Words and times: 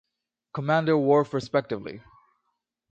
Commander 0.53 0.97
Worf 0.97 1.31
respectively. 1.31 2.01